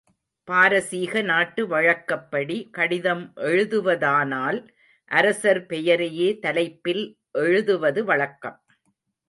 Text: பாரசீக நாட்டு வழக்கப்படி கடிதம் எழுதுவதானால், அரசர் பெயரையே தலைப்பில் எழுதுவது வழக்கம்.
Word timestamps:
பாரசீக 0.47 1.21
நாட்டு 1.21 1.67
வழக்கப்படி 1.67 2.69
கடிதம் 2.71 3.31
எழுதுவதானால், 3.35 4.67
அரசர் 5.11 5.65
பெயரையே 5.65 6.39
தலைப்பில் 6.39 7.17
எழுதுவது 7.31 8.03
வழக்கம். 8.05 8.65